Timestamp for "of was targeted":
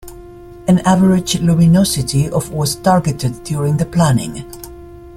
2.27-3.43